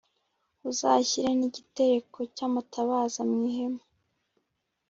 [0.69, 3.83] Uzashyire n’ igitereko cy’ amatabaza mw’ ihema